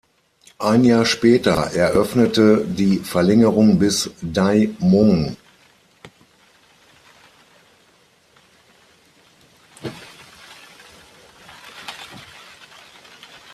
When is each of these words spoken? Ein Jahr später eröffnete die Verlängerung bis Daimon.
Ein 0.57 0.83
Jahr 0.83 1.05
später 1.05 1.75
eröffnete 1.75 2.65
die 2.65 2.97
Verlängerung 2.97 3.77
bis 3.77 4.09
Daimon. 4.23 5.37